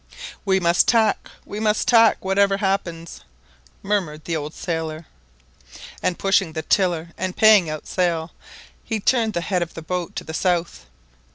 [0.45, 3.21] "We must tack, we must tack, whatever happens!"
[3.83, 5.05] murmured the old sailor.
[6.01, 8.31] And pushing the tiller and paying out sail,
[8.83, 10.87] he turned the head of the boat to the south.